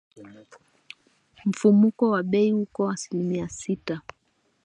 [1.45, 3.95] Mfumuko wa bei uko asilimia sita.